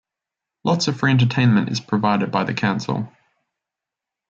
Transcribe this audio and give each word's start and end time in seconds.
Lots 0.63 0.87
of 0.87 0.97
free 0.99 1.11
entertainment 1.11 1.69
is 1.69 1.79
provided 1.79 2.31
by 2.31 2.43
the 2.43 2.55
council. 2.55 3.13